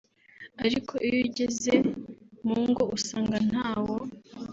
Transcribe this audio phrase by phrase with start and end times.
[0.65, 1.73] ariko iyo ugeze
[2.47, 3.95] mu ngo usanga ntawo